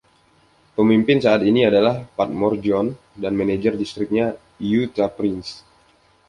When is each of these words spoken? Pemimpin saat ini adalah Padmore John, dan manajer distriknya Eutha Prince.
Pemimpin 0.77 1.17
saat 1.25 1.41
ini 1.51 1.61
adalah 1.69 1.95
Padmore 2.17 2.57
John, 2.65 2.87
dan 3.23 3.33
manajer 3.39 3.73
distriknya 3.81 4.27
Eutha 4.71 5.05
Prince. 5.17 5.49